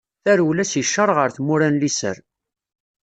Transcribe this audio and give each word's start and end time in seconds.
Tarewla 0.23 0.63
seg 0.65 0.85
ccer 0.87 1.09
ɣer 1.17 1.29
tmura 1.31 1.67
n 1.69 1.79
liser. 1.81 2.17